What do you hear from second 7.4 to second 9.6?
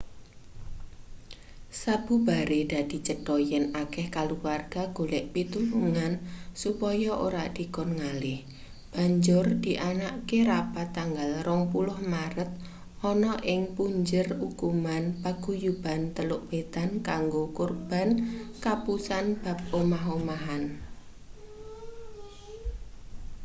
dikon ngalih banjur